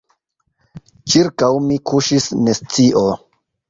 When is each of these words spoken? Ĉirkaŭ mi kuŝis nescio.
Ĉirkaŭ 1.13 1.53
mi 1.69 1.81
kuŝis 1.93 2.31
nescio. 2.45 3.09